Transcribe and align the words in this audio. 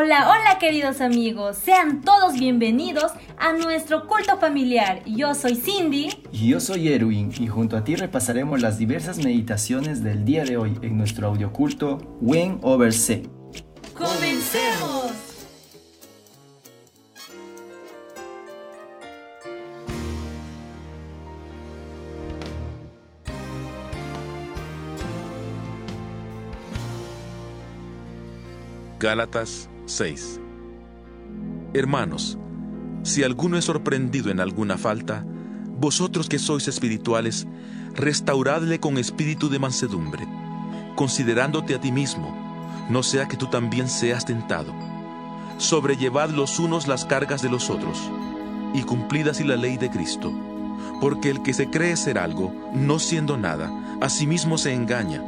Hola, 0.00 0.28
hola 0.30 0.60
queridos 0.60 1.00
amigos, 1.00 1.56
sean 1.56 2.02
todos 2.02 2.34
bienvenidos 2.34 3.10
a 3.36 3.52
nuestro 3.52 4.06
culto 4.06 4.38
familiar. 4.38 5.02
Yo 5.04 5.34
soy 5.34 5.56
Cindy. 5.56 6.10
Y 6.30 6.50
yo 6.50 6.60
soy 6.60 6.92
Erwin 6.92 7.32
y 7.36 7.48
junto 7.48 7.76
a 7.76 7.82
ti 7.82 7.96
repasaremos 7.96 8.62
las 8.62 8.78
diversas 8.78 9.18
meditaciones 9.18 10.04
del 10.04 10.24
día 10.24 10.44
de 10.44 10.56
hoy 10.56 10.78
en 10.82 10.96
nuestro 10.96 11.26
audioculto 11.26 11.98
When 12.20 12.60
Over 12.62 12.92
C. 12.92 13.28
¡Comencemos! 13.92 15.10
Gálatas 29.00 29.68
6 29.88 30.38
Hermanos, 31.72 32.38
si 33.04 33.22
alguno 33.22 33.56
es 33.56 33.64
sorprendido 33.64 34.30
en 34.30 34.38
alguna 34.38 34.76
falta, 34.76 35.24
vosotros 35.78 36.28
que 36.28 36.38
sois 36.38 36.68
espirituales, 36.68 37.46
restauradle 37.94 38.80
con 38.80 38.98
espíritu 38.98 39.48
de 39.48 39.58
mansedumbre, 39.58 40.26
considerándote 40.94 41.74
a 41.74 41.80
ti 41.80 41.90
mismo, 41.90 42.36
no 42.90 43.02
sea 43.02 43.28
que 43.28 43.38
tú 43.38 43.46
también 43.46 43.88
seas 43.88 44.26
tentado. 44.26 44.74
Sobrellevad 45.56 46.30
los 46.30 46.58
unos 46.58 46.86
las 46.86 47.06
cargas 47.06 47.40
de 47.40 47.48
los 47.48 47.70
otros, 47.70 47.98
y 48.74 48.82
cumplid 48.82 49.28
así 49.28 49.42
la 49.42 49.56
ley 49.56 49.78
de 49.78 49.90
Cristo. 49.90 50.32
Porque 51.00 51.30
el 51.30 51.42
que 51.42 51.54
se 51.54 51.70
cree 51.70 51.96
ser 51.96 52.18
algo, 52.18 52.52
no 52.74 52.98
siendo 52.98 53.38
nada, 53.38 53.70
a 54.02 54.10
sí 54.10 54.26
mismo 54.26 54.58
se 54.58 54.74
engaña. 54.74 55.22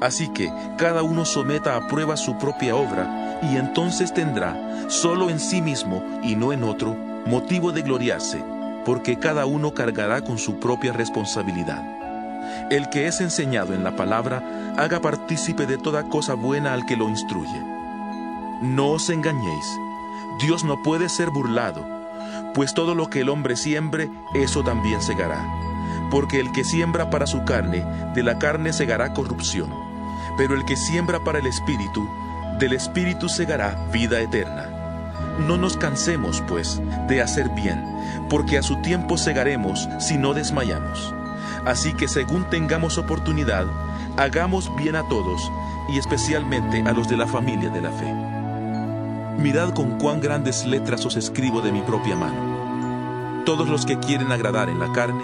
Así 0.00 0.28
que 0.28 0.52
cada 0.76 1.02
uno 1.02 1.24
someta 1.24 1.76
a 1.76 1.88
prueba 1.88 2.16
su 2.16 2.36
propia 2.36 2.76
obra, 2.76 3.25
y 3.42 3.56
entonces 3.56 4.12
tendrá, 4.12 4.56
solo 4.88 5.30
en 5.30 5.40
sí 5.40 5.60
mismo 5.60 6.02
y 6.22 6.36
no 6.36 6.52
en 6.52 6.64
otro, 6.64 6.96
motivo 7.26 7.72
de 7.72 7.82
gloriarse, 7.82 8.42
porque 8.84 9.18
cada 9.18 9.46
uno 9.46 9.74
cargará 9.74 10.22
con 10.22 10.38
su 10.38 10.58
propia 10.58 10.92
responsabilidad. 10.92 11.82
El 12.70 12.88
que 12.88 13.06
es 13.06 13.20
enseñado 13.20 13.74
en 13.74 13.84
la 13.84 13.96
palabra, 13.96 14.42
haga 14.76 15.00
partícipe 15.00 15.66
de 15.66 15.78
toda 15.78 16.08
cosa 16.08 16.34
buena 16.34 16.72
al 16.72 16.86
que 16.86 16.96
lo 16.96 17.08
instruye. 17.08 17.60
No 18.62 18.90
os 18.90 19.10
engañéis, 19.10 19.66
Dios 20.40 20.64
no 20.64 20.82
puede 20.82 21.08
ser 21.08 21.30
burlado, 21.30 21.84
pues 22.54 22.74
todo 22.74 22.94
lo 22.94 23.08
que 23.08 23.20
el 23.20 23.28
hombre 23.28 23.56
siembre, 23.56 24.08
eso 24.34 24.62
también 24.62 25.02
segará. 25.02 25.44
Porque 26.10 26.40
el 26.40 26.52
que 26.52 26.64
siembra 26.64 27.10
para 27.10 27.26
su 27.26 27.44
carne, 27.44 27.84
de 28.14 28.22
la 28.22 28.38
carne 28.38 28.72
segará 28.72 29.12
corrupción, 29.12 29.70
pero 30.36 30.54
el 30.54 30.64
que 30.64 30.76
siembra 30.76 31.20
para 31.24 31.38
el 31.38 31.46
Espíritu, 31.46 32.08
del 32.58 32.72
Espíritu 32.72 33.28
segará 33.28 33.76
vida 33.92 34.20
eterna. 34.20 34.70
No 35.46 35.56
nos 35.56 35.76
cansemos, 35.76 36.42
pues, 36.48 36.80
de 37.08 37.20
hacer 37.20 37.48
bien, 37.50 37.84
porque 38.30 38.58
a 38.58 38.62
su 38.62 38.80
tiempo 38.82 39.18
segaremos 39.18 39.88
si 39.98 40.16
no 40.16 40.34
desmayamos. 40.34 41.14
Así 41.66 41.92
que 41.94 42.08
según 42.08 42.48
tengamos 42.48 42.96
oportunidad, 42.96 43.66
hagamos 44.16 44.74
bien 44.76 44.96
a 44.96 45.06
todos, 45.08 45.50
y 45.88 45.98
especialmente 45.98 46.82
a 46.86 46.92
los 46.92 47.08
de 47.08 47.16
la 47.16 47.26
familia 47.26 47.70
de 47.70 47.80
la 47.80 47.90
fe. 47.90 48.12
Mirad 49.38 49.74
con 49.74 49.98
cuán 49.98 50.20
grandes 50.20 50.64
letras 50.64 51.04
os 51.04 51.16
escribo 51.16 51.60
de 51.60 51.72
mi 51.72 51.82
propia 51.82 52.16
mano. 52.16 53.42
Todos 53.44 53.68
los 53.68 53.84
que 53.84 53.98
quieren 53.98 54.32
agradar 54.32 54.68
en 54.68 54.80
la 54.80 54.90
carne, 54.92 55.22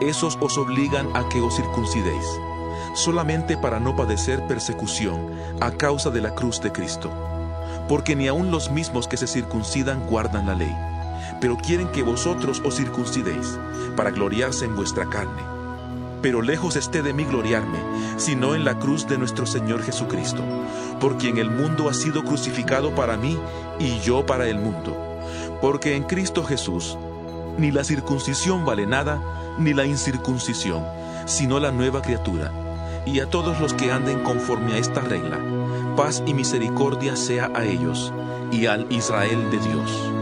esos 0.00 0.38
os 0.40 0.56
obligan 0.56 1.08
a 1.14 1.28
que 1.28 1.40
os 1.40 1.56
circuncidéis, 1.56 2.40
solamente 2.98 3.56
para 3.56 3.80
no 3.80 3.96
padecer 3.96 4.46
persecución 4.46 5.30
a 5.60 5.70
causa 5.70 6.10
de 6.10 6.20
la 6.20 6.34
cruz 6.34 6.60
de 6.60 6.72
Cristo. 6.72 7.10
Porque 7.88 8.14
ni 8.16 8.28
aun 8.28 8.50
los 8.50 8.70
mismos 8.70 9.08
que 9.08 9.16
se 9.16 9.26
circuncidan 9.26 10.06
guardan 10.06 10.46
la 10.46 10.54
ley, 10.54 10.76
pero 11.40 11.56
quieren 11.56 11.88
que 11.88 12.02
vosotros 12.02 12.60
os 12.64 12.76
circuncidéis, 12.76 13.58
para 13.96 14.10
gloriarse 14.10 14.64
en 14.64 14.76
vuestra 14.76 15.08
carne. 15.08 15.42
Pero 16.20 16.42
lejos 16.42 16.76
esté 16.76 17.02
de 17.02 17.12
mí 17.12 17.24
gloriarme, 17.24 17.78
sino 18.16 18.54
en 18.54 18.64
la 18.64 18.78
cruz 18.78 19.06
de 19.06 19.16
nuestro 19.16 19.46
Señor 19.46 19.82
Jesucristo, 19.82 20.42
por 21.00 21.16
quien 21.16 21.38
el 21.38 21.50
mundo 21.50 21.88
ha 21.88 21.94
sido 21.94 22.24
crucificado 22.24 22.94
para 22.94 23.16
mí 23.16 23.38
y 23.78 24.00
yo 24.00 24.26
para 24.26 24.48
el 24.48 24.58
mundo. 24.58 24.96
Porque 25.60 25.94
en 25.94 26.02
Cristo 26.02 26.44
Jesús 26.44 26.98
ni 27.56 27.70
la 27.70 27.84
circuncisión 27.84 28.64
vale 28.64 28.86
nada, 28.86 29.20
ni 29.58 29.74
la 29.74 29.84
incircuncisión, 29.84 30.84
sino 31.26 31.58
la 31.58 31.72
nueva 31.72 32.02
criatura. 32.02 32.52
Y 33.10 33.20
a 33.20 33.30
todos 33.30 33.58
los 33.58 33.72
que 33.72 33.90
anden 33.90 34.22
conforme 34.22 34.74
a 34.74 34.76
esta 34.76 35.00
regla, 35.00 35.38
paz 35.96 36.22
y 36.26 36.34
misericordia 36.34 37.16
sea 37.16 37.50
a 37.54 37.64
ellos 37.64 38.12
y 38.52 38.66
al 38.66 38.86
Israel 38.92 39.50
de 39.50 39.58
Dios. 39.58 40.12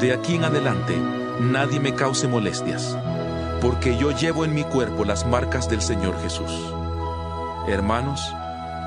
De 0.00 0.12
aquí 0.12 0.36
en 0.36 0.44
adelante, 0.44 0.96
nadie 1.40 1.80
me 1.80 1.92
cause 1.94 2.28
molestias, 2.28 2.96
porque 3.60 3.98
yo 3.98 4.12
llevo 4.12 4.44
en 4.44 4.54
mi 4.54 4.62
cuerpo 4.62 5.04
las 5.04 5.26
marcas 5.26 5.68
del 5.68 5.82
Señor 5.82 6.16
Jesús. 6.22 6.52
Hermanos, 7.66 8.32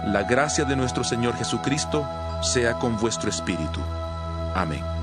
la 0.05 0.23
gracia 0.23 0.63
de 0.63 0.77
nuestro 0.77 1.03
Señor 1.03 1.35
Jesucristo 1.35 2.07
sea 2.41 2.75
con 2.79 2.97
vuestro 2.97 3.29
espíritu. 3.29 3.81
Amén. 4.55 4.96